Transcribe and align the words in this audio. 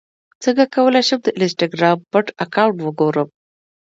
څنګه 0.43 0.63
کولی 0.75 1.01
شم 1.07 1.19
د 1.23 1.27
انسټاګرام 1.39 1.97
پټ 2.11 2.25
اکاونټ 2.45 2.77
وګورم 2.81 3.29